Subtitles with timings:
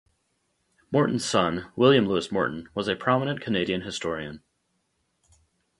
[0.91, 4.41] Morton's son, William Lewis Morton, was a prominent Canadian historian.